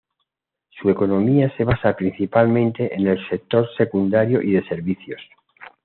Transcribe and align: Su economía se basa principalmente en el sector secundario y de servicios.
Su 0.71 0.89
economía 0.89 1.55
se 1.57 1.63
basa 1.63 1.95
principalmente 1.95 2.91
en 2.95 3.05
el 3.05 3.29
sector 3.29 3.69
secundario 3.77 4.41
y 4.41 4.53
de 4.53 4.67
servicios. 4.67 5.21